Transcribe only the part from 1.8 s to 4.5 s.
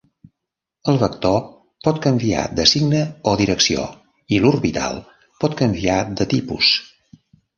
pot canviar de signe o direcció, i